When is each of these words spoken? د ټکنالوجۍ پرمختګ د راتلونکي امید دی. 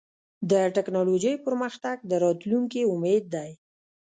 د 0.51 0.53
ټکنالوجۍ 0.75 1.35
پرمختګ 1.45 1.97
د 2.09 2.11
راتلونکي 2.23 2.81
امید 2.93 3.23
دی. 3.33 3.51